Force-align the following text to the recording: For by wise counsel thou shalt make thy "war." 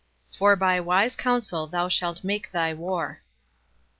For 0.35 0.55
by 0.55 0.79
wise 0.79 1.15
counsel 1.15 1.67
thou 1.67 1.87
shalt 1.87 2.23
make 2.23 2.51
thy 2.51 2.73
"war." 2.73 3.21